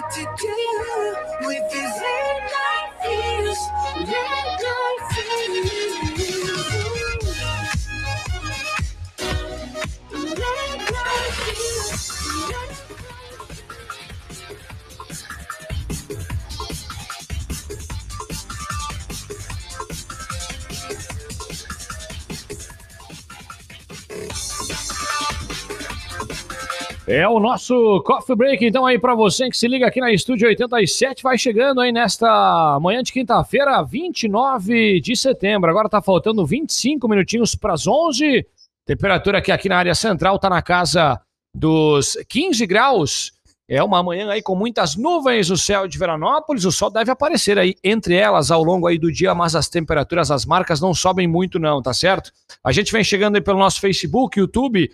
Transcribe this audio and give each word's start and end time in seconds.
what 0.00 0.10
to 0.12 0.22
do 0.38 1.46
with 1.46 1.70
this 1.72 1.87
É 27.10 27.26
o 27.26 27.40
nosso 27.40 28.02
Coffee 28.02 28.36
Break, 28.36 28.66
então, 28.66 28.84
aí 28.84 28.98
para 28.98 29.14
você 29.14 29.48
que 29.48 29.56
se 29.56 29.66
liga 29.66 29.86
aqui 29.86 29.98
na 29.98 30.12
Estúdio 30.12 30.46
87, 30.46 31.22
vai 31.22 31.38
chegando 31.38 31.80
aí 31.80 31.90
nesta 31.90 32.78
manhã 32.82 33.02
de 33.02 33.14
quinta-feira, 33.14 33.82
29 33.82 35.00
de 35.00 35.16
setembro. 35.16 35.70
Agora 35.70 35.88
tá 35.88 36.02
faltando 36.02 36.44
25 36.44 37.08
minutinhos 37.08 37.54
para 37.54 37.72
as 37.72 37.86
11. 37.86 38.46
Temperatura 38.84 39.40
que 39.40 39.50
aqui 39.50 39.70
na 39.70 39.78
área 39.78 39.94
central 39.94 40.38
tá 40.38 40.50
na 40.50 40.60
casa 40.60 41.18
dos 41.56 42.14
15 42.28 42.66
graus. 42.66 43.32
É 43.66 43.82
uma 43.82 44.02
manhã 44.02 44.30
aí 44.30 44.42
com 44.42 44.54
muitas 44.54 44.94
nuvens 44.94 45.48
no 45.48 45.56
céu 45.56 45.88
de 45.88 45.98
Veranópolis. 45.98 46.66
O 46.66 46.72
sol 46.72 46.90
deve 46.90 47.10
aparecer 47.10 47.58
aí 47.58 47.74
entre 47.82 48.16
elas 48.16 48.50
ao 48.50 48.62
longo 48.62 48.86
aí 48.86 48.98
do 48.98 49.10
dia, 49.10 49.34
mas 49.34 49.54
as 49.54 49.70
temperaturas, 49.70 50.30
as 50.30 50.44
marcas 50.44 50.78
não 50.78 50.92
sobem 50.92 51.26
muito 51.26 51.58
não, 51.58 51.80
tá 51.80 51.94
certo? 51.94 52.30
A 52.62 52.70
gente 52.70 52.92
vem 52.92 53.02
chegando 53.02 53.36
aí 53.36 53.42
pelo 53.42 53.58
nosso 53.58 53.80
Facebook, 53.80 54.38
YouTube, 54.38 54.90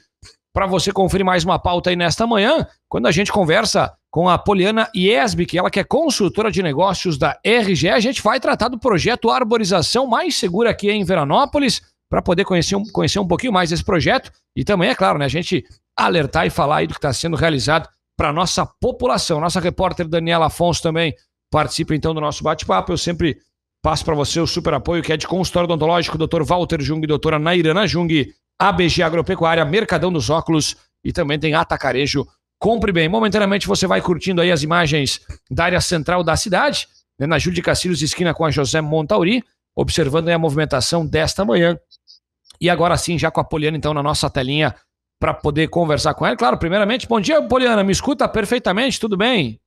para 0.54 0.66
você 0.66 0.92
conferir 0.92 1.26
mais 1.26 1.44
uma 1.44 1.58
pauta 1.58 1.90
aí 1.90 1.96
nesta 1.96 2.26
manhã, 2.26 2.64
quando 2.88 3.06
a 3.06 3.10
gente 3.10 3.32
conversa 3.32 3.92
com 4.08 4.28
a 4.28 4.38
Poliana 4.38 4.88
Iesbic, 4.94 5.58
ela 5.58 5.69
que 5.69 5.80
é 5.80 5.84
consultora 5.84 6.50
de 6.50 6.62
negócios 6.62 7.19
da 7.19 7.36
RGE, 7.44 7.88
a 7.88 7.98
gente 7.98 8.22
vai 8.22 8.38
tratar 8.38 8.69
do 8.69 8.78
projeto 8.78 9.30
Arborização 9.30 10.06
Mais 10.06 10.36
Segura 10.36 10.70
aqui 10.70 10.88
em 10.88 11.05
Veranópolis, 11.05 11.83
para 12.08 12.22
poder 12.22 12.44
conhecer 12.44 12.77
um, 12.77 12.84
conhecer 12.84 13.19
um 13.19 13.27
pouquinho 13.27 13.52
mais 13.52 13.70
desse 13.70 13.83
projeto 13.83 14.30
e 14.55 14.62
também, 14.62 14.91
é 14.91 14.94
claro, 14.94 15.19
né, 15.19 15.24
a 15.24 15.28
gente 15.28 15.64
alertar 15.96 16.46
e 16.46 16.50
falar 16.50 16.77
aí 16.77 16.86
do 16.86 16.94
que 16.94 16.98
está 16.98 17.12
sendo 17.12 17.36
realizado 17.36 17.89
para 18.16 18.33
nossa 18.33 18.64
população. 18.80 19.41
Nossa 19.41 19.58
repórter 19.58 20.06
Daniela 20.06 20.46
Afonso 20.46 20.80
também 20.80 21.16
participa 21.50 21.92
então 21.92 22.14
do 22.14 22.20
nosso 22.20 22.44
bate-papo. 22.44 22.92
Eu 22.92 22.98
sempre 22.98 23.39
passo 23.83 24.05
para 24.05 24.14
você 24.14 24.39
o 24.39 24.46
super 24.46 24.74
apoio 24.74 25.02
que 25.02 25.12
é 25.12 25.16
de 25.16 25.27
consultório 25.27 25.64
odontológico, 25.64 26.16
Dr. 26.16 26.44
Walter 26.44 26.80
Jung 26.80 27.02
e 27.02 27.08
doutora 27.08 27.39
Nairana 27.39 27.84
Jung, 27.86 28.33
ABG 28.58 29.02
Agropecuária, 29.02 29.64
Mercadão 29.64 30.12
dos 30.12 30.30
Óculos 30.30 30.77
e 31.02 31.12
também 31.12 31.38
tem 31.38 31.55
Atacarejo. 31.55 32.27
Compre 32.58 32.92
bem. 32.92 33.08
Momentaneamente 33.08 33.66
você 33.66 33.86
vai 33.86 34.00
curtindo 34.00 34.41
aí 34.41 34.50
as 34.50 34.62
imagens 34.62 35.20
da 35.50 35.64
área 35.64 35.80
central 35.80 36.22
da 36.22 36.36
cidade, 36.36 36.88
né, 37.19 37.27
na 37.27 37.38
Júlio 37.38 37.56
de 37.56 37.62
Cacilhos, 37.62 38.02
esquina 38.02 38.33
com 38.33 38.44
a 38.44 38.50
José 38.50 38.80
Montauri, 38.80 39.44
observando 39.77 40.28
a 40.28 40.38
movimentação 40.38 41.06
desta 41.06 41.44
manhã. 41.44 41.78
E 42.61 42.70
agora 42.70 42.96
sim, 42.96 43.19
já 43.19 43.30
com 43.30 43.41
a 43.41 43.44
Poliana, 43.44 43.77
então, 43.77 43.92
na 43.92 44.02
nossa 44.02 44.30
telinha, 44.30 44.74
para 45.20 45.34
poder 45.34 45.68
conversar 45.68 46.14
com 46.14 46.24
ela. 46.27 46.36
Claro, 46.36 46.56
primeiramente, 46.58 47.08
bom 47.08 47.20
dia, 47.20 47.42
Poliana, 47.42 47.83
me 47.83 47.92
escuta 47.92 48.28
perfeitamente, 48.28 49.00
tudo 49.00 49.16
bem? 49.16 49.61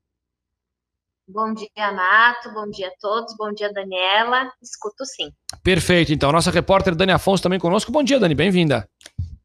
Bom 1.29 1.53
dia, 1.53 1.91
Nato. 1.91 2.53
Bom 2.53 2.69
dia 2.69 2.87
a 2.87 2.91
todos. 3.01 3.35
Bom 3.35 3.51
dia, 3.51 3.71
Daniela. 3.73 4.49
Escuto 4.61 5.03
sim. 5.03 5.29
Perfeito. 5.61 6.13
Então, 6.13 6.31
nossa 6.31 6.49
repórter 6.49 6.95
Dani 6.95 7.11
Afonso 7.11 7.43
também 7.43 7.59
conosco. 7.59 7.91
Bom 7.91 8.01
dia, 8.01 8.17
Dani. 8.17 8.33
Bem-vinda. 8.33 8.87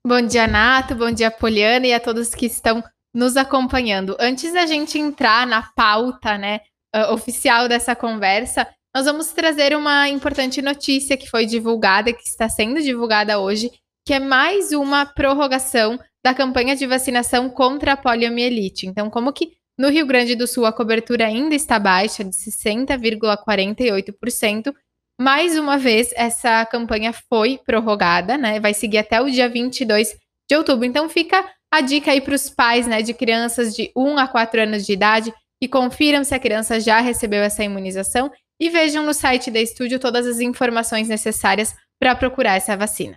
Bom 0.06 0.22
dia, 0.22 0.46
Nato. 0.46 0.94
Bom 0.94 1.10
dia, 1.10 1.28
Poliana 1.28 1.88
e 1.88 1.92
a 1.92 1.98
todos 1.98 2.36
que 2.36 2.46
estão 2.46 2.84
nos 3.12 3.36
acompanhando. 3.36 4.16
Antes 4.20 4.52
da 4.52 4.64
gente 4.64 4.96
entrar 4.96 5.44
na 5.44 5.70
pauta, 5.74 6.38
né, 6.38 6.60
uh, 6.94 7.12
oficial 7.12 7.68
dessa 7.68 7.96
conversa, 7.96 8.64
nós 8.94 9.04
vamos 9.04 9.32
trazer 9.32 9.76
uma 9.76 10.08
importante 10.08 10.62
notícia 10.62 11.16
que 11.16 11.28
foi 11.28 11.46
divulgada, 11.46 12.12
que 12.12 12.22
está 12.22 12.48
sendo 12.48 12.80
divulgada 12.80 13.40
hoje, 13.40 13.72
que 14.06 14.14
é 14.14 14.20
mais 14.20 14.70
uma 14.70 15.04
prorrogação 15.04 15.98
da 16.24 16.32
campanha 16.32 16.76
de 16.76 16.86
vacinação 16.86 17.50
contra 17.50 17.94
a 17.94 17.96
poliomielite. 17.96 18.86
Então, 18.86 19.10
como 19.10 19.32
que 19.32 19.52
no 19.78 19.88
Rio 19.88 20.04
Grande 20.06 20.36
do 20.36 20.46
Sul, 20.46 20.66
a 20.66 20.72
cobertura 20.72 21.26
ainda 21.26 21.54
está 21.54 21.78
baixa, 21.78 22.22
de 22.22 22.30
60,48%. 22.30 24.74
Mais 25.20 25.58
uma 25.58 25.76
vez, 25.78 26.10
essa 26.14 26.64
campanha 26.66 27.12
foi 27.12 27.58
prorrogada, 27.64 28.36
né? 28.36 28.60
Vai 28.60 28.74
seguir 28.74 28.98
até 28.98 29.20
o 29.20 29.30
dia 29.30 29.48
22 29.48 30.14
de 30.48 30.56
outubro. 30.56 30.84
Então, 30.84 31.08
fica 31.08 31.44
a 31.72 31.80
dica 31.80 32.10
aí 32.10 32.20
para 32.20 32.34
os 32.34 32.50
pais 32.50 32.86
né, 32.86 33.00
de 33.00 33.14
crianças 33.14 33.74
de 33.74 33.90
1 33.96 34.18
a 34.18 34.28
4 34.28 34.62
anos 34.62 34.84
de 34.84 34.92
idade 34.92 35.32
que 35.60 35.68
confiram 35.68 36.22
se 36.22 36.34
a 36.34 36.38
criança 36.38 36.78
já 36.78 37.00
recebeu 37.00 37.42
essa 37.42 37.64
imunização 37.64 38.30
e 38.60 38.68
vejam 38.68 39.04
no 39.04 39.14
site 39.14 39.50
da 39.50 39.60
Estúdio 39.60 39.98
todas 39.98 40.26
as 40.26 40.40
informações 40.40 41.08
necessárias 41.08 41.74
para 41.98 42.14
procurar 42.14 42.56
essa 42.56 42.76
vacina. 42.76 43.16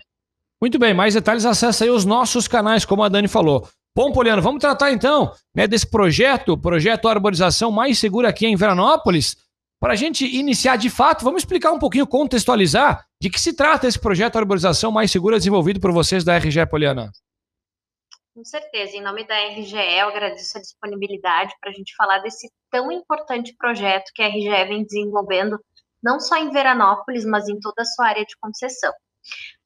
Muito 0.62 0.80
bem, 0.80 0.94
mais 0.94 1.14
detalhes 1.14 1.44
acessa 1.44 1.84
aí 1.84 1.90
os 1.90 2.06
nossos 2.06 2.48
canais, 2.48 2.86
como 2.86 3.04
a 3.04 3.10
Dani 3.10 3.28
falou. 3.28 3.68
Bom, 3.98 4.12
Poliano, 4.12 4.42
vamos 4.42 4.60
tratar 4.60 4.92
então 4.92 5.32
né, 5.56 5.66
desse 5.68 5.90
projeto, 5.90 6.58
projeto 6.58 7.08
Arborização 7.08 7.72
Mais 7.72 7.98
Segura 7.98 8.28
aqui 8.28 8.46
em 8.46 8.58
Veranópolis. 8.58 9.38
Para 9.80 9.94
a 9.94 9.96
gente 9.96 10.26
iniciar 10.26 10.76
de 10.76 10.90
fato, 10.90 11.24
vamos 11.24 11.44
explicar 11.44 11.72
um 11.72 11.80
pouquinho, 11.80 12.06
contextualizar 12.06 13.06
de 13.22 13.30
que 13.30 13.40
se 13.40 13.56
trata 13.56 13.88
esse 13.88 13.98
projeto 13.98 14.38
Arborização 14.38 14.92
Mais 14.92 15.10
Segura 15.10 15.38
desenvolvido 15.38 15.80
por 15.80 15.94
vocês 15.94 16.26
da 16.26 16.36
RGE, 16.38 16.66
Poliana. 16.66 17.10
Com 18.36 18.44
certeza, 18.44 18.98
em 18.98 19.02
nome 19.02 19.26
da 19.26 19.38
RGE, 19.48 19.78
eu 19.78 20.10
agradeço 20.10 20.58
a 20.58 20.62
disponibilidade 20.62 21.54
para 21.62 21.70
a 21.70 21.74
gente 21.74 21.96
falar 21.96 22.20
desse 22.20 22.52
tão 22.70 22.92
importante 22.92 23.56
projeto 23.58 24.12
que 24.14 24.22
a 24.22 24.28
RGE 24.28 24.68
vem 24.68 24.84
desenvolvendo, 24.84 25.58
não 26.04 26.20
só 26.20 26.36
em 26.36 26.52
Veranópolis, 26.52 27.24
mas 27.24 27.48
em 27.48 27.58
toda 27.62 27.82
a 27.82 27.86
sua 27.86 28.08
área 28.08 28.26
de 28.26 28.36
concessão. 28.42 28.92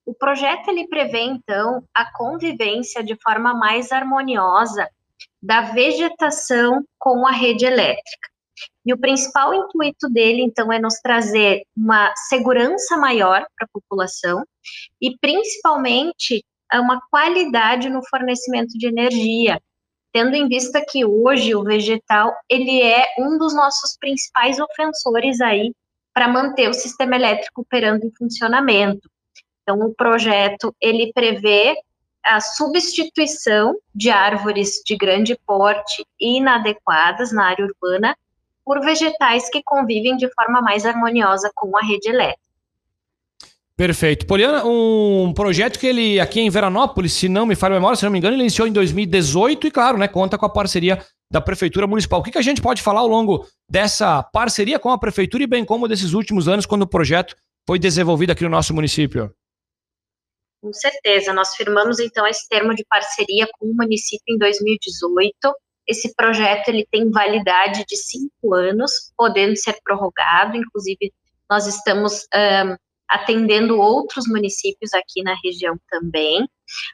O 0.09 0.16
projeto 0.16 0.70
ele 0.70 0.88
prevê 0.88 1.20
então 1.20 1.84
a 1.94 2.12
convivência 2.18 3.03
de 3.03 3.16
forma 3.22 3.53
mais 3.53 3.92
harmoniosa 3.92 4.90
da 5.40 5.62
vegetação 5.62 6.84
com 6.97 7.28
a 7.28 7.31
rede 7.31 7.64
elétrica. 7.64 8.28
E 8.84 8.92
o 8.92 8.97
principal 8.97 9.53
intuito 9.53 10.09
dele, 10.09 10.42
então, 10.42 10.74
é 10.74 10.80
nos 10.80 10.96
trazer 10.96 11.62
uma 11.78 12.12
segurança 12.28 12.97
maior 12.97 13.46
para 13.56 13.68
a 13.68 13.70
população 13.72 14.44
e, 15.00 15.16
principalmente, 15.20 16.44
uma 16.74 17.00
qualidade 17.12 17.88
no 17.88 18.03
fornecimento 18.09 18.72
de 18.80 18.88
energia, 18.88 19.62
tendo 20.12 20.34
em 20.34 20.47
vista 20.47 20.84
que 20.84 21.06
hoje 21.06 21.53
o 21.53 21.64
vegetal 21.64 22.34
ele 22.50 22.81
é 22.81 23.06
um 23.20 23.38
dos 23.38 23.53
nossos 23.53 23.96
principais 24.00 24.59
ofensores 24.59 25.40
aí 25.40 25.72
para 26.16 26.28
manter 26.28 26.68
o 26.68 26.74
sistema 26.74 27.16
elétrico 27.16 27.62
operando 27.62 28.08
em 28.08 28.12
funcionamento. 28.18 29.08
Então, 29.69 29.85
o 29.85 29.94
projeto 29.94 30.75
ele 30.81 31.12
prevê 31.13 31.75
a 32.25 32.41
substituição 32.41 33.75
de 33.94 34.09
árvores 34.09 34.81
de 34.84 34.97
grande 34.97 35.38
porte 35.46 36.03
e 36.19 36.38
inadequadas 36.38 37.31
na 37.31 37.46
área 37.46 37.66
urbana 37.66 38.18
por 38.66 38.81
vegetais 38.81 39.47
que 39.47 39.62
convivem 39.63 40.18
de 40.18 40.28
forma 40.34 40.59
mais 40.59 40.88
harmoniosa 40.88 41.52
com 41.53 41.78
a 41.78 41.81
rede 41.81 42.09
elétrica. 42.09 42.41
Perfeito. 43.78 44.25
Poliana, 44.25 44.66
um 44.66 45.31
projeto 45.34 45.78
que 45.78 45.85
ele 45.85 46.19
aqui 46.19 46.41
em 46.41 46.50
Veranópolis, 46.50 47.13
se 47.13 47.29
não 47.29 47.46
me 47.46 47.56
falha 47.56 47.75
a 47.75 47.79
memória, 47.79 47.96
se 47.96 48.03
não 48.03 48.12
me 48.12 48.18
engano, 48.18 48.35
ele 48.35 48.41
iniciou 48.41 48.68
em 48.68 48.74
2018 48.74 49.68
e, 49.68 49.72
claro, 49.72 50.00
né, 50.00 50.08
conta 50.08 50.35
com 50.35 50.47
a 50.47 50.50
parceria 50.50 51.00
da 51.31 51.40
Prefeitura 51.40 51.85
Municipal. 51.85 52.22
O 52.22 52.24
que, 52.24 52.31
que 52.31 52.40
a 52.40 52.44
gente 52.44 52.59
pode 52.59 52.81
falar 52.81 53.02
ao 53.02 53.08
longo 53.08 53.46
dessa 53.69 54.24
parceria 54.24 54.79
com 54.79 54.90
a 54.90 54.97
Prefeitura 54.97 55.44
e 55.44 55.47
bem 55.47 55.63
como 55.63 55.88
desses 55.88 56.13
últimos 56.13 56.47
anos, 56.47 56.66
quando 56.66 56.81
o 56.81 56.88
projeto 56.88 57.35
foi 57.68 57.78
desenvolvido 57.78 58.31
aqui 58.31 58.44
no 58.44 58.50
nosso 58.50 58.74
município? 58.74 59.31
Com 60.62 60.74
certeza, 60.74 61.31
nós 61.31 61.56
firmamos 61.56 62.00
então 62.00 62.28
esse 62.28 62.47
termo 62.50 62.75
de 62.75 62.86
parceria 62.86 63.47
com 63.58 63.68
o 63.68 63.74
município 63.74 64.36
em 64.36 64.38
2018. 64.38 65.34
Esse 65.88 66.14
projeto 66.14 66.67
ele 66.67 66.85
tem 66.91 67.09
validade 67.09 67.85
de 67.88 67.96
cinco 67.96 68.53
anos, 68.53 68.91
podendo 69.17 69.56
ser 69.56 69.79
prorrogado. 69.84 70.58
Inclusive, 70.58 71.14
nós 71.50 71.66
estamos 71.66 72.28
um, 72.35 72.76
atendendo 73.08 73.79
outros 73.79 74.28
municípios 74.28 74.94
aqui 74.94 75.23
na 75.23 75.34
região 75.44 75.79
também. 75.90 76.47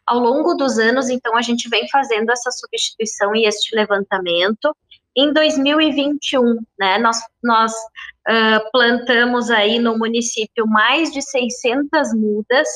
Ao 0.06 0.20
longo 0.20 0.54
dos 0.54 0.78
anos, 0.78 1.10
então, 1.10 1.36
a 1.36 1.42
gente 1.42 1.68
vem 1.68 1.90
fazendo 1.90 2.32
essa 2.32 2.52
substituição 2.52 3.36
e 3.36 3.46
este 3.46 3.76
levantamento. 3.76 4.76
Em 5.18 5.34
2021, 5.34 6.60
né, 6.78 6.98
nós, 7.00 7.20
nós 7.44 7.74
uh, 7.74 8.72
plantamos 8.72 9.50
aí 9.50 9.80
no 9.80 9.98
município 9.98 10.68
mais 10.68 11.12
de 11.12 11.22
600 11.22 12.14
mudas 12.14 12.68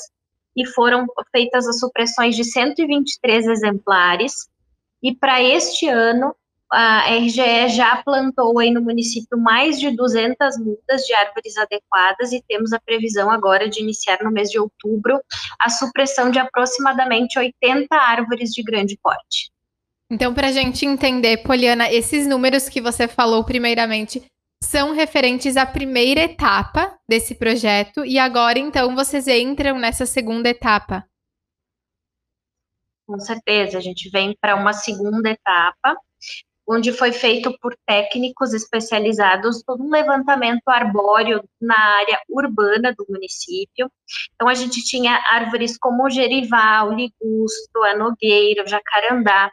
e 0.56 0.66
foram 0.68 1.06
feitas 1.32 1.68
as 1.68 1.80
supressões 1.80 2.36
de 2.36 2.44
123 2.44 3.48
exemplares. 3.48 4.48
E 5.02 5.16
para 5.16 5.42
este 5.42 5.88
ano, 5.88 6.36
a 6.72 7.10
RGE 7.10 7.70
já 7.70 7.98
plantou 8.04 8.60
aí 8.60 8.70
no 8.70 8.82
município 8.82 9.38
mais 9.38 9.80
de 9.80 9.90
200 9.90 10.58
mudas 10.60 11.02
de 11.04 11.14
árvores 11.14 11.58
adequadas 11.58 12.32
e 12.32 12.44
temos 12.48 12.72
a 12.74 12.80
previsão 12.80 13.32
agora 13.32 13.68
de 13.68 13.82
iniciar 13.82 14.20
no 14.24 14.32
mês 14.32 14.52
de 14.52 14.60
outubro 14.60 15.20
a 15.60 15.70
supressão 15.70 16.30
de 16.30 16.38
aproximadamente 16.38 17.40
80 17.40 17.96
árvores 17.96 18.52
de 18.52 18.62
grande 18.62 18.98
porte. 19.02 19.52
Então, 20.12 20.34
para 20.34 20.48
a 20.48 20.52
gente 20.52 20.86
entender, 20.86 21.38
Poliana, 21.38 21.92
esses 21.92 22.28
números 22.28 22.68
que 22.68 22.82
você 22.82 23.08
falou 23.08 23.44
primeiramente 23.44 24.24
são 24.62 24.94
referentes 24.94 25.58
à 25.58 25.66
primeira 25.66 26.22
etapa 26.22 26.98
desse 27.08 27.36
projeto 27.36 28.06
e 28.06 28.20
agora, 28.20 28.60
então, 28.60 28.96
vocês 28.96 29.28
entram 29.28 29.80
nessa 29.80 30.06
segunda 30.06 30.50
etapa. 30.50 31.06
Com 33.08 33.20
certeza, 33.20 33.78
a 33.78 33.82
gente 33.82 34.10
vem 34.10 34.38
para 34.40 34.56
uma 34.56 34.74
segunda 34.74 35.32
etapa, 35.32 35.98
onde 36.68 36.94
foi 36.94 37.12
feito 37.12 37.58
por 37.60 37.76
técnicos 37.88 38.54
especializados 38.54 39.64
todo 39.64 39.84
um 39.84 39.90
levantamento 39.90 40.68
arbóreo 40.68 41.44
na 41.60 41.76
área 41.76 42.20
urbana 42.30 42.94
do 42.96 43.04
município. 43.10 43.92
Então, 44.36 44.48
a 44.48 44.54
gente 44.54 44.84
tinha 44.84 45.20
árvores 45.32 45.76
como 45.80 46.06
o 46.06 46.10
gerival, 46.10 46.94
ligusto, 46.94 47.84
a 47.86 47.98
nogueira, 47.98 48.64
o 48.64 48.68
jacarandá, 48.68 49.50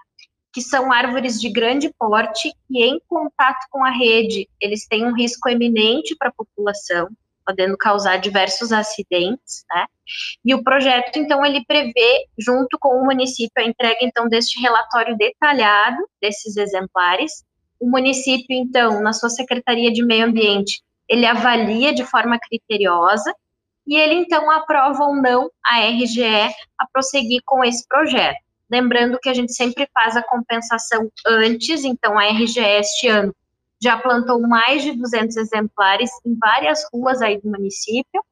que 0.56 0.62
são 0.62 0.90
árvores 0.90 1.38
de 1.38 1.50
grande 1.50 1.92
porte 1.98 2.50
e 2.70 2.82
em 2.82 2.98
contato 3.06 3.66
com 3.70 3.84
a 3.84 3.90
rede, 3.90 4.48
eles 4.58 4.86
têm 4.86 5.04
um 5.04 5.14
risco 5.14 5.50
eminente 5.50 6.16
para 6.16 6.30
a 6.30 6.32
população, 6.32 7.10
podendo 7.44 7.76
causar 7.76 8.16
diversos 8.16 8.72
acidentes, 8.72 9.66
né? 9.70 9.84
E 10.42 10.54
o 10.54 10.64
projeto, 10.64 11.18
então, 11.18 11.44
ele 11.44 11.62
prevê, 11.66 12.24
junto 12.38 12.78
com 12.80 12.88
o 12.88 13.04
município, 13.04 13.52
a 13.62 13.64
entrega, 13.68 13.98
então, 14.00 14.30
deste 14.30 14.58
relatório 14.58 15.14
detalhado 15.18 15.98
desses 16.22 16.56
exemplares. 16.56 17.44
O 17.78 17.90
município, 17.90 18.56
então, 18.56 19.02
na 19.02 19.12
sua 19.12 19.28
Secretaria 19.28 19.92
de 19.92 20.02
Meio 20.02 20.24
Ambiente, 20.24 20.80
ele 21.06 21.26
avalia 21.26 21.92
de 21.92 22.02
forma 22.02 22.38
criteriosa 22.38 23.30
e 23.86 23.94
ele, 23.94 24.14
então, 24.14 24.50
aprova 24.50 25.04
ou 25.04 25.16
não 25.16 25.50
a 25.62 25.80
RGE 25.80 26.24
a 26.78 26.86
prosseguir 26.90 27.42
com 27.44 27.62
esse 27.62 27.86
projeto. 27.86 28.45
Lembrando 28.70 29.18
que 29.20 29.28
a 29.28 29.34
gente 29.34 29.52
sempre 29.54 29.88
faz 29.94 30.16
a 30.16 30.22
compensação 30.22 31.10
antes, 31.26 31.84
então 31.84 32.18
a 32.18 32.26
RGE 32.26 32.60
este 32.60 33.08
ano 33.08 33.34
já 33.80 33.96
plantou 33.96 34.40
mais 34.40 34.82
de 34.82 34.92
200 34.92 35.36
exemplares 35.36 36.10
em 36.24 36.36
várias 36.36 36.84
ruas 36.92 37.20
aí 37.22 37.40
do 37.40 37.50
município, 37.50 38.24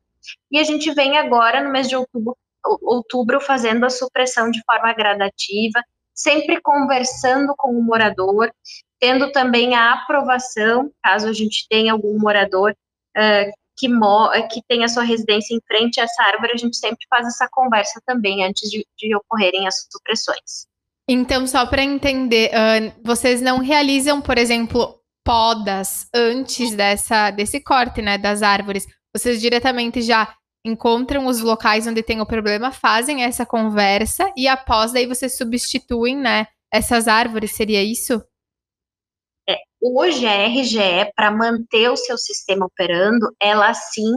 e 0.50 0.58
a 0.58 0.64
gente 0.64 0.92
vem 0.92 1.18
agora, 1.18 1.62
no 1.62 1.70
mês 1.70 1.88
de 1.88 1.96
outubro, 1.96 2.36
outubro 2.82 3.40
fazendo 3.40 3.84
a 3.84 3.90
supressão 3.90 4.50
de 4.50 4.62
forma 4.64 4.92
gradativa, 4.92 5.82
sempre 6.14 6.60
conversando 6.60 7.54
com 7.56 7.72
o 7.72 7.82
morador, 7.82 8.50
tendo 8.98 9.30
também 9.32 9.74
a 9.74 9.92
aprovação, 9.92 10.90
caso 11.02 11.28
a 11.28 11.32
gente 11.32 11.66
tenha 11.68 11.92
algum 11.92 12.18
morador 12.18 12.74
uh, 13.16 13.52
que, 13.76 13.88
que 14.52 14.62
tem 14.68 14.84
a 14.84 14.88
sua 14.88 15.02
residência 15.02 15.54
em 15.54 15.60
frente 15.66 16.00
a 16.00 16.04
essa 16.04 16.22
árvore, 16.22 16.52
a 16.52 16.58
gente 16.58 16.76
sempre 16.76 17.06
faz 17.08 17.26
essa 17.26 17.48
conversa 17.50 18.00
também 18.06 18.44
antes 18.44 18.70
de, 18.70 18.86
de 18.96 19.14
ocorrerem 19.16 19.66
as 19.66 19.86
supressões. 19.90 20.66
Então, 21.08 21.46
só 21.46 21.66
para 21.66 21.82
entender, 21.82 22.50
uh, 22.50 23.00
vocês 23.04 23.42
não 23.42 23.58
realizam, 23.58 24.22
por 24.22 24.38
exemplo, 24.38 24.98
podas 25.24 26.06
antes 26.14 26.74
dessa, 26.74 27.30
desse 27.30 27.60
corte, 27.60 28.00
né, 28.00 28.16
das 28.18 28.42
árvores. 28.42 28.86
Vocês 29.14 29.40
diretamente 29.40 30.02
já 30.02 30.34
encontram 30.64 31.26
os 31.26 31.40
locais 31.40 31.86
onde 31.86 32.02
tem 32.02 32.20
o 32.20 32.26
problema, 32.26 32.72
fazem 32.72 33.22
essa 33.22 33.44
conversa 33.44 34.32
e 34.34 34.48
após 34.48 34.92
daí 34.92 35.06
vocês 35.06 35.36
substituem, 35.36 36.16
né, 36.16 36.46
essas 36.72 37.06
árvores, 37.06 37.52
seria 37.52 37.82
isso? 37.82 38.22
Hoje 39.86 40.26
a 40.26 40.46
RGE, 40.46 41.12
para 41.14 41.30
manter 41.30 41.90
o 41.90 41.96
seu 41.96 42.16
sistema 42.16 42.64
operando, 42.64 43.30
ela 43.38 43.74
sim, 43.74 44.14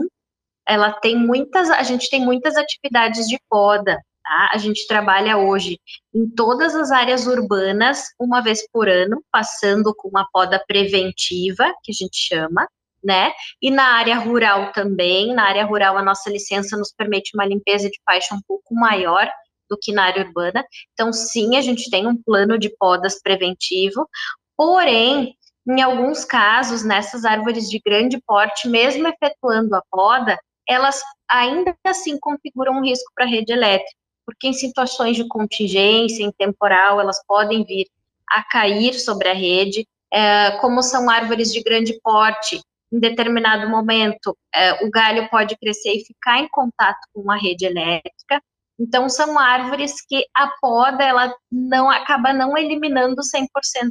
ela 0.66 0.90
tem 0.94 1.14
muitas, 1.14 1.68
a 1.68 1.82
gente 1.82 2.08
tem 2.08 2.24
muitas 2.24 2.56
atividades 2.56 3.26
de 3.26 3.38
poda, 3.50 3.98
tá? 4.24 4.48
A 4.50 4.56
gente 4.56 4.86
trabalha 4.86 5.36
hoje 5.36 5.78
em 6.14 6.26
todas 6.26 6.74
as 6.74 6.90
áreas 6.90 7.26
urbanas, 7.26 8.04
uma 8.18 8.40
vez 8.40 8.66
por 8.72 8.88
ano, 8.88 9.22
passando 9.30 9.94
com 9.94 10.08
uma 10.08 10.26
poda 10.32 10.58
preventiva, 10.66 11.70
que 11.84 11.92
a 11.92 11.94
gente 11.94 12.16
chama, 12.16 12.66
né? 13.04 13.34
E 13.60 13.70
na 13.70 13.88
área 13.98 14.16
rural 14.16 14.72
também, 14.72 15.34
na 15.34 15.44
área 15.44 15.66
rural 15.66 15.98
a 15.98 16.02
nossa 16.02 16.30
licença 16.30 16.78
nos 16.78 16.94
permite 16.96 17.32
uma 17.34 17.44
limpeza 17.44 17.90
de 17.90 18.00
faixa 18.06 18.34
um 18.34 18.40
pouco 18.48 18.74
maior 18.74 19.30
do 19.68 19.76
que 19.76 19.92
na 19.92 20.04
área 20.04 20.24
urbana. 20.24 20.64
Então, 20.94 21.12
sim, 21.12 21.58
a 21.58 21.60
gente 21.60 21.90
tem 21.90 22.06
um 22.06 22.16
plano 22.16 22.58
de 22.58 22.74
podas 22.78 23.20
preventivo, 23.20 24.08
porém, 24.56 25.36
em 25.68 25.82
alguns 25.82 26.24
casos, 26.24 26.82
nessas 26.82 27.24
árvores 27.24 27.68
de 27.68 27.78
grande 27.84 28.18
porte, 28.26 28.66
mesmo 28.68 29.06
efetuando 29.06 29.74
a 29.76 29.82
poda, 29.90 30.38
elas 30.66 31.02
ainda 31.28 31.76
assim 31.84 32.18
configuram 32.18 32.74
um 32.74 32.82
risco 32.82 33.10
para 33.14 33.26
a 33.26 33.28
rede 33.28 33.52
elétrica, 33.52 33.92
porque 34.24 34.48
em 34.48 34.52
situações 34.54 35.16
de 35.16 35.28
contingência, 35.28 36.22
em 36.22 36.32
temporal, 36.32 37.00
elas 37.00 37.22
podem 37.26 37.64
vir 37.64 37.86
a 38.30 38.42
cair 38.42 38.94
sobre 38.94 39.28
a 39.28 39.34
rede, 39.34 39.86
é, 40.10 40.52
como 40.52 40.82
são 40.82 41.08
árvores 41.10 41.52
de 41.52 41.62
grande 41.62 41.98
porte, 42.02 42.60
em 42.90 42.98
determinado 42.98 43.68
momento, 43.68 44.36
é, 44.54 44.84
o 44.84 44.90
galho 44.90 45.28
pode 45.28 45.54
crescer 45.58 45.92
e 45.92 46.04
ficar 46.04 46.38
em 46.38 46.48
contato 46.48 46.98
com 47.12 47.30
a 47.30 47.36
rede 47.36 47.66
elétrica, 47.66 48.42
então, 48.78 49.08
são 49.08 49.38
árvores 49.38 49.94
que 50.06 50.24
a 50.34 50.48
poda, 50.60 51.02
ela 51.02 51.34
não 51.50 51.90
acaba 51.90 52.32
não 52.32 52.56
eliminando 52.56 53.20
100% 53.22 53.46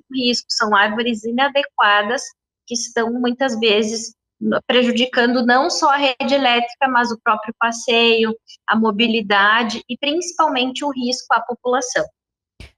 o 0.10 0.16
risco, 0.16 0.46
são 0.50 0.74
árvores 0.74 1.26
inadequadas 1.26 2.22
que 2.66 2.74
estão, 2.74 3.12
muitas 3.12 3.60
vezes, 3.60 4.14
prejudicando 4.66 5.46
não 5.46 5.70
só 5.70 5.90
a 5.90 5.98
rede 5.98 6.34
elétrica, 6.34 6.88
mas 6.88 7.12
o 7.12 7.20
próprio 7.22 7.54
passeio, 7.60 8.34
a 8.68 8.78
mobilidade 8.78 9.82
e, 9.90 9.98
principalmente, 9.98 10.86
o 10.86 10.92
risco 10.92 11.34
à 11.34 11.42
população. 11.42 12.06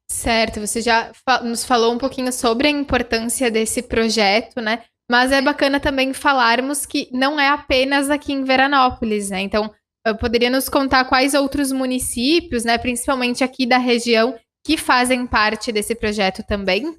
Certo, 0.09 0.59
você 0.59 0.81
já 0.81 1.11
nos 1.43 1.63
falou 1.63 1.93
um 1.93 1.97
pouquinho 1.99 2.33
sobre 2.33 2.67
a 2.67 2.71
importância 2.71 3.51
desse 3.51 3.83
projeto, 3.83 4.59
né? 4.59 4.83
Mas 5.09 5.31
é 5.31 5.41
bacana 5.41 5.79
também 5.79 6.13
falarmos 6.13 6.85
que 6.85 7.09
não 7.11 7.39
é 7.39 7.49
apenas 7.49 8.09
aqui 8.09 8.33
em 8.33 8.43
Veranópolis, 8.43 9.29
né? 9.29 9.41
Então, 9.41 9.71
poderia 10.19 10.49
nos 10.49 10.69
contar 10.69 11.05
quais 11.05 11.33
outros 11.33 11.71
municípios, 11.71 12.63
né, 12.63 12.77
principalmente 12.77 13.43
aqui 13.43 13.65
da 13.65 13.77
região, 13.77 14.37
que 14.65 14.77
fazem 14.77 15.25
parte 15.25 15.71
desse 15.71 15.95
projeto 15.95 16.43
também? 16.43 16.97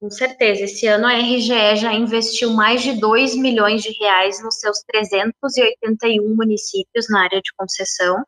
Com 0.00 0.10
certeza. 0.10 0.64
Esse 0.64 0.86
ano 0.86 1.06
a 1.06 1.12
RGE 1.12 1.76
já 1.76 1.92
investiu 1.92 2.52
mais 2.52 2.82
de 2.82 2.98
2 2.98 3.36
milhões 3.36 3.82
de 3.82 3.90
reais 3.98 4.42
nos 4.42 4.58
seus 4.58 4.78
381 4.86 6.34
municípios 6.34 7.06
na 7.10 7.24
área 7.24 7.40
de 7.40 7.52
concessão. 7.56 8.24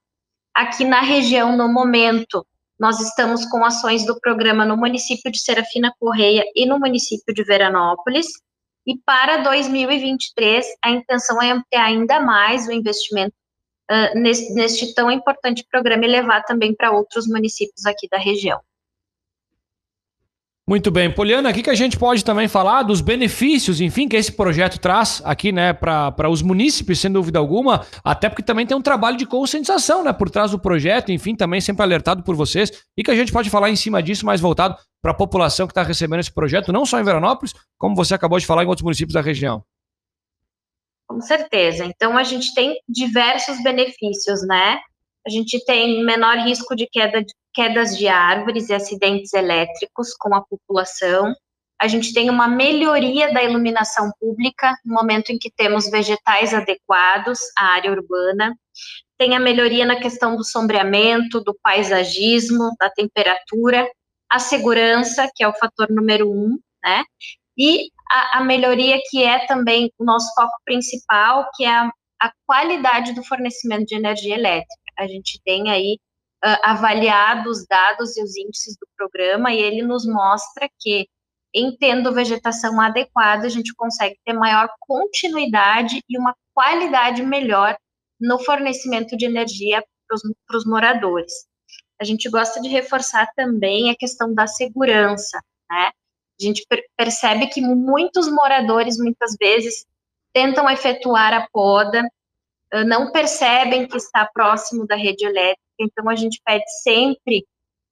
Aqui 0.54 0.84
na 0.84 1.00
região, 1.00 1.56
no 1.56 1.72
momento, 1.72 2.46
nós 2.78 3.00
estamos 3.00 3.46
com 3.46 3.64
ações 3.64 4.04
do 4.04 4.18
programa 4.20 4.66
no 4.66 4.76
município 4.76 5.32
de 5.32 5.40
Serafina 5.40 5.90
Correia 5.98 6.44
e 6.54 6.66
no 6.66 6.78
município 6.78 7.32
de 7.32 7.42
Veranópolis. 7.42 8.26
E 8.86 8.98
para 9.04 9.38
2023, 9.38 10.66
a 10.84 10.90
intenção 10.90 11.40
é 11.40 11.50
ampliar 11.50 11.84
ainda 11.84 12.20
mais 12.20 12.66
o 12.66 12.72
investimento 12.72 13.34
uh, 13.90 14.18
neste, 14.18 14.52
neste 14.54 14.94
tão 14.94 15.10
importante 15.10 15.64
programa 15.70 16.04
e 16.04 16.08
levar 16.08 16.42
também 16.42 16.74
para 16.74 16.90
outros 16.90 17.28
municípios 17.28 17.86
aqui 17.86 18.08
da 18.08 18.18
região. 18.18 18.60
Muito 20.68 20.92
bem, 20.92 21.12
Poliana, 21.12 21.48
aqui 21.48 21.60
que 21.60 21.70
a 21.70 21.74
gente 21.74 21.98
pode 21.98 22.24
também 22.24 22.46
falar 22.46 22.84
dos 22.84 23.00
benefícios, 23.00 23.80
enfim, 23.80 24.06
que 24.06 24.16
esse 24.16 24.30
projeto 24.30 24.78
traz 24.78 25.20
aqui, 25.24 25.50
né, 25.50 25.72
para 25.72 26.30
os 26.30 26.40
munícipes, 26.40 27.00
sem 27.00 27.10
dúvida 27.10 27.40
alguma, 27.40 27.84
até 28.04 28.28
porque 28.28 28.44
também 28.44 28.64
tem 28.64 28.76
um 28.76 28.80
trabalho 28.80 29.16
de 29.16 29.26
conscientização, 29.26 30.04
né, 30.04 30.12
por 30.12 30.30
trás 30.30 30.52
do 30.52 30.60
projeto, 30.60 31.10
enfim, 31.10 31.34
também 31.34 31.60
sempre 31.60 31.82
alertado 31.82 32.22
por 32.22 32.36
vocês, 32.36 32.70
e 32.96 33.02
que 33.02 33.10
a 33.10 33.14
gente 33.16 33.32
pode 33.32 33.50
falar 33.50 33.70
em 33.70 33.76
cima 33.76 34.00
disso, 34.00 34.24
mais 34.24 34.40
voltado 34.40 34.76
para 35.02 35.10
a 35.10 35.16
população 35.16 35.66
que 35.66 35.72
está 35.72 35.82
recebendo 35.82 36.20
esse 36.20 36.32
projeto, 36.32 36.72
não 36.72 36.86
só 36.86 37.00
em 37.00 37.04
Veranópolis, 37.04 37.52
como 37.76 37.96
você 37.96 38.14
acabou 38.14 38.38
de 38.38 38.46
falar 38.46 38.62
em 38.62 38.68
outros 38.68 38.84
municípios 38.84 39.14
da 39.14 39.20
região. 39.20 39.64
Com 41.08 41.20
certeza. 41.20 41.84
Então, 41.84 42.16
a 42.16 42.22
gente 42.22 42.54
tem 42.54 42.76
diversos 42.88 43.60
benefícios, 43.64 44.46
né? 44.46 44.78
A 45.26 45.30
gente 45.30 45.62
tem 45.64 46.04
menor 46.04 46.38
risco 46.38 46.76
de 46.76 46.86
queda 46.86 47.20
de 47.20 47.34
quedas 47.52 47.96
de 47.96 48.08
árvores 48.08 48.68
e 48.68 48.74
acidentes 48.74 49.32
elétricos 49.32 50.14
com 50.18 50.34
a 50.34 50.42
população. 50.42 51.34
A 51.80 51.88
gente 51.88 52.14
tem 52.14 52.30
uma 52.30 52.46
melhoria 52.46 53.32
da 53.32 53.42
iluminação 53.42 54.10
pública 54.20 54.76
no 54.84 54.94
momento 54.94 55.30
em 55.30 55.38
que 55.38 55.50
temos 55.50 55.90
vegetais 55.90 56.54
adequados 56.54 57.38
à 57.58 57.72
área 57.74 57.90
urbana. 57.90 58.56
Tem 59.18 59.34
a 59.36 59.40
melhoria 59.40 59.84
na 59.84 59.96
questão 59.96 60.36
do 60.36 60.44
sombreamento, 60.44 61.40
do 61.40 61.56
paisagismo, 61.62 62.70
da 62.78 62.88
temperatura, 62.88 63.88
a 64.30 64.38
segurança, 64.38 65.28
que 65.34 65.44
é 65.44 65.48
o 65.48 65.54
fator 65.54 65.88
número 65.90 66.30
um, 66.30 66.58
né? 66.82 67.04
E 67.58 67.90
a, 68.10 68.38
a 68.38 68.44
melhoria 68.44 68.98
que 69.10 69.22
é 69.22 69.46
também 69.46 69.92
o 69.98 70.04
nosso 70.04 70.32
foco 70.34 70.56
principal, 70.64 71.48
que 71.54 71.64
é 71.64 71.70
a, 71.70 71.90
a 72.20 72.32
qualidade 72.46 73.12
do 73.12 73.22
fornecimento 73.24 73.86
de 73.86 73.96
energia 73.96 74.34
elétrica. 74.34 74.72
A 74.98 75.06
gente 75.06 75.40
tem 75.44 75.70
aí 75.70 75.98
uh, 76.44 76.58
avaliado 76.62 77.48
os 77.48 77.66
dados 77.66 78.16
e 78.16 78.22
os 78.22 78.36
índices 78.36 78.76
do 78.76 78.86
programa 78.96 79.52
e 79.52 79.58
ele 79.58 79.82
nos 79.82 80.06
mostra 80.06 80.68
que, 80.78 81.08
em 81.54 81.76
tendo 81.76 82.12
vegetação 82.12 82.80
adequada, 82.80 83.46
a 83.46 83.50
gente 83.50 83.74
consegue 83.74 84.18
ter 84.24 84.32
maior 84.32 84.68
continuidade 84.80 86.02
e 86.08 86.18
uma 86.18 86.34
qualidade 86.54 87.22
melhor 87.22 87.76
no 88.20 88.38
fornecimento 88.38 89.16
de 89.16 89.26
energia 89.26 89.82
para 90.46 90.56
os 90.56 90.66
moradores. 90.66 91.32
a 92.00 92.04
gente 92.04 92.28
gosta 92.28 92.60
de 92.60 92.68
reforçar 92.68 93.28
também 93.36 93.90
a 93.90 93.96
questão 93.96 94.34
da 94.34 94.46
segurança, 94.46 95.38
né? 95.70 95.90
A 96.40 96.44
gente 96.44 96.66
per 96.68 96.82
percebe 96.96 97.46
que 97.46 97.60
muitos 97.60 98.28
moradores, 98.28 98.98
muitas 98.98 99.36
vezes, 99.40 99.86
tentam 100.32 100.68
efetuar 100.68 101.32
a 101.32 101.46
poda, 101.52 102.02
não 102.86 103.12
percebem 103.12 103.86
que 103.86 103.96
está 103.96 104.28
próximo 104.32 104.86
da 104.86 104.96
rede 104.96 105.24
elétrica, 105.24 105.60
então 105.82 106.08
a 106.08 106.16
gente 106.16 106.40
pede 106.44 106.64
sempre, 106.82 107.46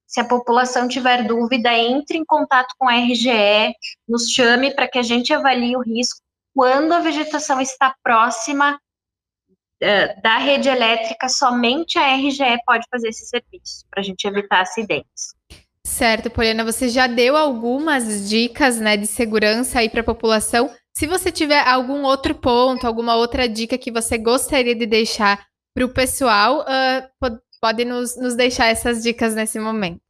se 0.07 0.21
a 0.21 0.25
população 0.25 0.89
tiver 0.89 1.25
dúvida, 1.25 1.73
entre 1.73 2.19
em 2.19 2.25
contato 2.25 2.75
com 2.79 2.89
a 2.89 2.97
RGE, 2.97 3.75
nos 4.09 4.31
chame 4.31 4.75
para 4.75 4.89
que 4.89 4.99
a 4.99 5.03
gente 5.03 5.33
avalie 5.33 5.77
o 5.77 5.83
risco 5.83 6.21
quando 6.55 6.93
a 6.93 7.01
vegetação 7.01 7.61
está 7.61 7.95
próxima 8.03 8.79
uh, 9.83 10.23
da 10.23 10.39
rede 10.39 10.69
elétrica, 10.69 11.29
somente 11.29 11.99
a 11.99 12.15
RGE 12.17 12.59
pode 12.67 12.87
fazer 12.91 13.09
esse 13.09 13.27
serviço, 13.27 13.87
para 13.91 14.01
a 14.01 14.03
gente 14.03 14.25
evitar 14.27 14.61
acidentes. 14.61 15.35
Certo, 15.87 16.31
Poliana, 16.31 16.65
você 16.65 16.89
já 16.89 17.07
deu 17.07 17.37
algumas 17.37 18.29
dicas 18.29 18.79
né, 18.79 18.97
de 18.97 19.07
segurança 19.07 19.79
aí 19.79 19.89
para 19.89 20.01
a 20.01 20.05
população. 20.05 20.71
Se 20.93 21.07
você 21.07 21.33
tiver 21.33 21.61
algum 21.67 22.03
outro 22.05 22.35
ponto, 22.35 22.87
alguma 22.87 23.17
outra 23.17 23.49
dica 23.49 23.79
que 23.79 23.91
você 23.91 24.19
gostaria 24.19 24.75
de 24.75 24.87
deixar 24.87 25.47
para 25.75 25.85
o 25.85 25.93
pessoal, 25.93 26.63
uh, 26.63 27.41
pode 27.61 27.85
nos, 27.85 28.17
nos 28.17 28.35
deixar 28.35 28.67
essas 28.67 29.03
dicas 29.03 29.35
nesse 29.35 29.59
momento. 29.59 30.01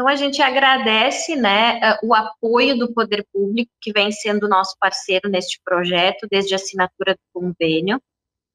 Então, 0.00 0.08
a 0.08 0.16
gente 0.16 0.40
agradece 0.40 1.36
né, 1.36 1.78
o 2.02 2.14
apoio 2.14 2.78
do 2.78 2.90
poder 2.94 3.26
público, 3.30 3.70
que 3.82 3.92
vem 3.92 4.10
sendo 4.10 4.48
nosso 4.48 4.74
parceiro 4.80 5.28
neste 5.28 5.60
projeto, 5.62 6.26
desde 6.30 6.54
a 6.54 6.56
assinatura 6.56 7.14
do 7.14 7.20
convênio. 7.34 8.00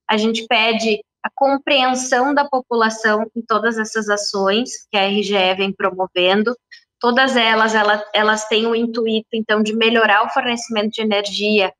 A 0.10 0.18
gente 0.18 0.48
pede 0.48 1.04
a 1.22 1.30
compreensão 1.36 2.34
da 2.34 2.50
população 2.50 3.30
em 3.36 3.44
todas 3.44 3.78
essas 3.78 4.10
ações 4.10 4.88
que 4.92 4.98
a 4.98 5.06
RGE 5.06 5.56
vem 5.56 5.72
promovendo. 5.72 6.56
Todas 7.00 7.36
elas, 7.36 7.74
elas 8.12 8.48
têm 8.48 8.66
o 8.66 8.76
intuito, 8.76 9.28
então, 9.32 9.62
de 9.62 9.76
melhorar 9.76 10.24
o 10.24 10.30
fornecimento 10.30 10.94
de 10.94 11.02
energia 11.02 11.72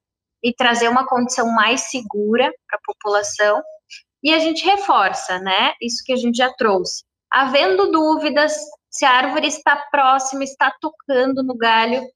e 0.46 0.54
trazer 0.54 0.88
uma 0.88 1.08
condição 1.08 1.52
mais 1.52 1.90
segura 1.90 2.54
para 2.68 2.78
a 2.78 2.82
população. 2.86 3.64
E 4.22 4.32
a 4.32 4.38
gente 4.38 4.64
reforça, 4.64 5.40
né, 5.40 5.74
isso 5.82 6.04
que 6.06 6.14
a 6.14 6.16
gente 6.16 6.38
já 6.38 6.54
trouxe. 6.54 7.04
Havendo 7.32 7.92
dúvidas, 7.92 8.56
se 8.92 9.06
a 9.06 9.12
árvore 9.12 9.48
está 9.48 9.76
próxima, 9.90 10.44
está 10.44 10.72
tocando 10.80 11.42
no 11.42 11.58
galho, 11.58 12.08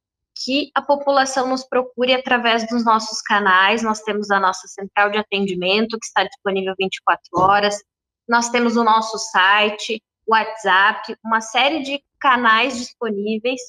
que 0.46 0.70
a 0.76 0.82
população 0.82 1.48
nos 1.48 1.68
procure 1.68 2.14
através 2.14 2.68
dos 2.68 2.86
nossos 2.86 3.20
canais. 3.22 3.82
Nós 3.82 4.02
temos 4.02 4.30
a 4.30 4.40
nossa 4.40 4.68
central 4.68 5.10
de 5.10 5.18
atendimento, 5.18 5.98
que 6.00 6.06
está 6.06 6.24
disponível 6.24 6.76
24 6.78 7.24
horas. 7.34 7.84
Nós 8.28 8.50
temos 8.50 8.78
o 8.78 8.84
nosso 8.84 9.18
site, 9.18 10.02
WhatsApp, 10.28 11.16
uma 11.26 11.42
série 11.42 11.82
de 11.82 12.02
canais 12.20 12.78
disponíveis 12.78 13.60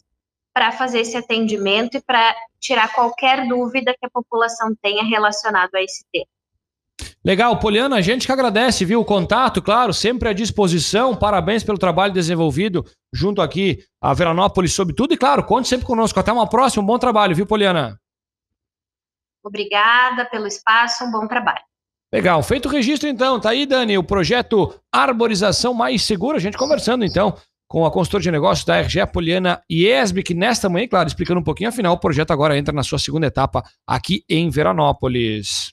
para 0.53 0.73
fazer 0.73 1.01
esse 1.01 1.17
atendimento 1.17 1.97
e 1.97 2.03
para 2.03 2.35
tirar 2.59 2.93
qualquer 2.93 3.47
dúvida 3.47 3.95
que 3.99 4.07
a 4.07 4.11
população 4.11 4.75
tenha 4.83 5.05
relacionado 5.05 5.75
a 5.75 5.83
esse 5.83 6.05
tema. 6.13 6.27
Legal, 7.25 7.59
Poliana, 7.59 7.97
a 7.97 8.01
gente 8.01 8.27
que 8.27 8.33
agradece, 8.33 8.85
viu, 8.85 9.01
o 9.01 9.05
contato, 9.05 9.61
claro, 9.61 9.93
sempre 9.93 10.29
à 10.29 10.33
disposição. 10.33 11.15
Parabéns 11.15 11.63
pelo 11.63 11.79
trabalho 11.79 12.13
desenvolvido 12.13 12.85
junto 13.13 13.43
aqui 13.43 13.85
a 14.01 14.15
Veranópolis 14.15 14.73
sobre 14.73 14.95
tudo. 14.95 15.13
E 15.13 15.19
claro, 15.19 15.45
conte 15.45 15.69
sempre 15.69 15.87
conosco. 15.87 16.19
Até 16.19 16.33
uma 16.33 16.49
próxima, 16.49 16.83
um 16.83 16.87
bom 16.87 16.99
trabalho, 16.99 17.37
viu, 17.37 17.47
Poliana? 17.47 18.01
Obrigada 19.45 20.25
pelo 20.27 20.47
espaço, 20.47 21.05
um 21.05 21.11
bom 21.11 21.27
trabalho. 21.27 21.63
Legal, 22.13 22.43
feito 22.43 22.67
o 22.67 22.73
registro 22.73 23.09
então. 23.09 23.39
Tá 23.39 23.51
aí, 23.51 23.65
Dani, 23.67 23.97
o 23.97 24.03
projeto 24.03 24.75
Arborização 24.93 25.73
Mais 25.73 26.03
Segura. 26.03 26.39
A 26.39 26.41
gente 26.41 26.59
conversando 26.59 27.05
então 27.05 27.37
com 27.71 27.87
a 27.87 27.91
consultora 27.91 28.21
de 28.21 28.33
negócios 28.33 28.65
da 28.65 28.81
RGE, 28.81 29.07
Poliana 29.13 29.63
Iesbe, 29.71 30.25
que 30.25 30.35
nesta 30.35 30.69
manhã, 30.69 30.89
claro, 30.89 31.07
explicando 31.07 31.39
um 31.39 31.45
pouquinho, 31.45 31.69
afinal, 31.69 31.95
o 31.95 32.01
projeto 32.01 32.33
agora 32.33 32.59
entra 32.59 32.75
na 32.75 32.83
sua 32.83 32.99
segunda 32.99 33.29
etapa 33.29 33.63
aqui 33.87 34.25
em 34.29 34.51
Veranópolis. 34.51 35.71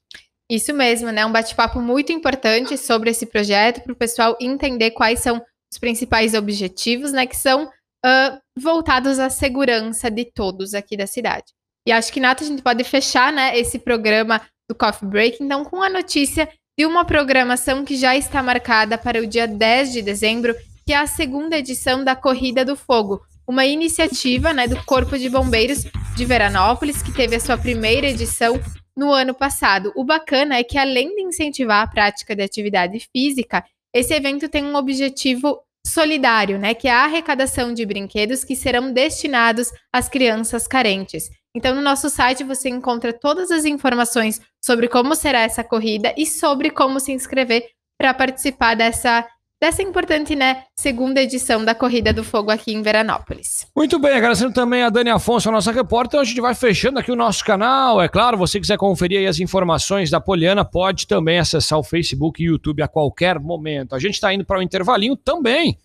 Isso 0.48 0.72
mesmo, 0.76 1.12
né? 1.12 1.26
Um 1.26 1.32
bate-papo 1.32 1.82
muito 1.82 2.12
importante 2.12 2.78
sobre 2.78 3.10
esse 3.10 3.26
projeto 3.26 3.82
para 3.82 3.94
o 3.94 3.96
pessoal 3.96 4.38
entender 4.40 4.92
quais 4.92 5.22
são 5.22 5.42
os 5.74 5.80
principais 5.80 6.36
objetivos, 6.36 7.12
né? 7.12 7.26
Que 7.26 7.36
são 7.36 7.66
uh, 7.66 8.40
voltados 8.56 9.18
à 9.18 9.32
segurança 9.32 10.12
de 10.12 10.26
todos 10.26 10.76
aqui 10.76 10.96
da 10.96 11.08
cidade. 11.08 11.46
E 11.88 11.92
acho 11.92 12.14
que, 12.14 12.20
Nato, 12.20 12.44
a 12.44 12.48
gente 12.48 12.62
pode 12.62 12.84
fechar 12.84 13.34
né, 13.34 13.58
esse 13.58 13.80
programa 13.80 14.40
do 14.70 14.76
Coffee 14.76 15.10
Break, 15.10 15.44
então, 15.44 15.66
com 15.66 15.82
a 15.82 15.90
notícia 15.90 16.48
de 16.78 16.86
uma 16.86 17.04
programação 17.04 17.84
que 17.84 17.96
já 17.96 18.16
está 18.16 18.44
marcada 18.44 19.00
para 19.00 19.20
o 19.20 19.26
dia 19.26 19.48
10 19.48 19.94
de 19.94 20.02
dezembro, 20.04 20.56
que 20.88 20.94
é 20.94 20.98
a 20.98 21.06
segunda 21.06 21.58
edição 21.58 22.02
da 22.02 22.16
Corrida 22.16 22.64
do 22.64 22.74
Fogo, 22.74 23.22
uma 23.46 23.66
iniciativa 23.66 24.54
né, 24.54 24.70
do 24.70 24.82
Corpo 24.86 25.20
de 25.20 25.30
Bombeiros 25.30 25.84
de 26.16 26.24
Veranópolis, 26.24 27.02
que 27.02 27.12
teve 27.12 27.36
a 27.36 27.42
sua 27.42 27.58
primeira 27.58 28.08
edição 28.08 28.58
no 28.96 29.12
ano 29.12 29.34
passado. 29.34 29.92
O 29.98 30.06
bacana 30.06 30.56
é 30.56 30.64
que, 30.64 30.78
além 30.78 31.14
de 31.14 31.24
incentivar 31.24 31.84
a 31.84 31.88
prática 31.88 32.34
de 32.34 32.42
atividade 32.42 33.06
física, 33.14 33.66
esse 33.94 34.14
evento 34.14 34.48
tem 34.48 34.64
um 34.64 34.76
objetivo 34.76 35.60
solidário, 35.86 36.58
né, 36.58 36.74
que 36.74 36.88
é 36.88 36.92
a 36.92 37.04
arrecadação 37.04 37.74
de 37.74 37.86
brinquedos 37.86 38.46
que 38.46 38.56
serão 38.56 38.94
destinados 38.94 39.70
às 39.92 40.08
crianças 40.08 40.70
carentes. 40.70 41.30
Então, 41.54 41.76
no 41.76 41.82
nosso 41.82 42.10
site 42.10 42.46
você 42.46 42.70
encontra 42.70 43.12
todas 43.12 43.52
as 43.52 43.66
informações 43.66 44.40
sobre 44.64 44.88
como 44.88 45.16
será 45.16 45.42
essa 45.42 45.66
corrida 45.66 46.14
e 46.16 46.26
sobre 46.26 46.70
como 46.70 46.98
se 46.98 47.12
inscrever 47.12 47.68
para 48.00 48.14
participar 48.14 48.76
dessa 48.76 49.28
dessa 49.60 49.82
importante, 49.82 50.36
né, 50.36 50.64
segunda 50.76 51.22
edição 51.22 51.66
da 51.66 51.74
Corrida 51.74 52.14
do 52.14 52.24
Fogo 52.24 52.52
aqui 52.52 52.74
em 52.74 52.82
Veranópolis. 52.82 53.68
Muito 53.76 54.00
bem, 54.00 54.14
agradecendo 54.14 54.54
também 54.54 54.84
a 54.84 54.90
Dani 54.90 55.10
Afonso, 55.10 55.50
a 55.50 55.52
nossa 55.52 55.72
repórter. 55.72 56.20
A 56.20 56.24
gente 56.24 56.40
vai 56.40 56.54
fechando 56.54 57.00
aqui 57.00 57.12
o 57.12 57.16
nosso 57.16 57.44
canal. 57.44 58.02
É 58.02 58.08
claro, 58.08 58.38
você 58.38 58.60
quiser 58.60 58.78
conferir 58.78 59.28
as 59.28 59.40
informações 59.40 60.10
da 60.10 60.22
Poliana, 60.22 60.64
pode 60.64 61.08
também 61.08 61.40
acessar 61.40 61.80
o 61.80 61.84
Facebook 61.84 62.42
e 62.42 62.48
YouTube 62.48 62.82
a 62.82 62.88
qualquer 62.88 63.40
momento. 63.40 63.96
A 63.96 64.00
gente 64.00 64.16
está 64.16 64.34
indo 64.34 64.46
para 64.46 64.58
o 64.58 64.60
um 64.60 64.64
intervalinho 64.64 65.16
também 65.16 65.78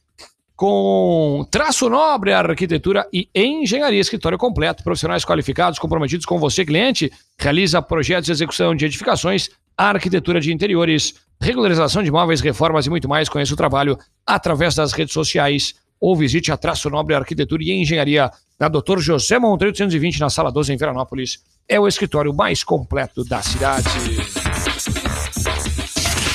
com 0.55 1.45
traço 1.51 1.89
nobre, 1.89 2.33
arquitetura 2.33 3.09
e 3.13 3.29
engenharia, 3.35 4.01
escritório 4.01 4.39
completo, 4.39 4.85
profissionais 4.85 5.25
qualificados, 5.25 5.79
comprometidos 5.79 6.25
com 6.25 6.39
você, 6.39 6.65
cliente, 6.65 7.11
realiza 7.37 7.83
projetos 7.83 8.27
de 8.27 8.33
execução 8.33 8.73
de 8.73 8.85
edificações, 8.85 9.51
arquitetura 9.77 10.41
de 10.41 10.53
interiores, 10.53 11.15
regularização 11.41 12.03
de 12.03 12.09
imóveis, 12.09 12.41
reformas 12.41 12.87
e 12.87 12.91
muito 12.91 13.09
mais. 13.09 13.29
Conheça 13.29 13.55
o 13.55 13.57
trabalho 13.57 13.99
através 14.27 14.75
das 14.75 14.93
redes 14.93 15.13
sociais 15.13 15.75
ou 16.01 16.17
visite 16.17 16.51
a 16.51 16.57
Traço 16.57 16.91
Nobre 16.91 17.15
Arquitetura 17.15 17.63
e 17.63 17.71
Engenharia 17.71 18.31
da 18.59 18.69
Dr. 18.69 18.99
José 18.99 19.39
Monteiro 19.39 19.71
820 19.71 20.21
na 20.21 20.31
Sala 20.31 20.51
12 20.51 20.73
em 20.73 20.77
Veranópolis. 20.77 21.39
É 21.69 21.79
o 21.79 21.87
escritório 21.87 22.35
mais 22.35 22.65
completo 22.65 23.25
da 23.25 23.41
cidade. 23.41 23.89